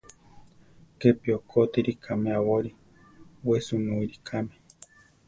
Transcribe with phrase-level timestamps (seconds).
[0.99, 2.71] Kepi okótiri kame aborí,
[3.47, 4.55] we senúiri kame.